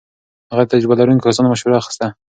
[0.51, 2.05] هغه د تجربه لرونکو کسانو مشوره اخيسته.